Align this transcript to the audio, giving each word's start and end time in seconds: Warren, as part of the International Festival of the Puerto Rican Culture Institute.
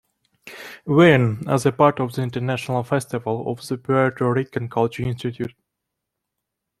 Warren, 0.87 1.47
as 1.47 1.67
part 1.77 1.99
of 1.99 2.13
the 2.15 2.23
International 2.23 2.81
Festival 2.81 3.51
of 3.51 3.67
the 3.67 3.77
Puerto 3.77 4.33
Rican 4.33 4.67
Culture 4.67 5.03
Institute. 5.03 5.53